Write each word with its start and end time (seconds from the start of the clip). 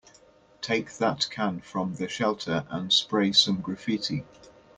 Take 0.61 0.93
that 0.97 1.27
can 1.29 1.59
from 1.61 1.93
the 1.97 2.07
shelter 2.07 2.65
and 2.71 2.91
spray 2.91 3.33
some 3.33 3.61
graffiti. 3.61 4.25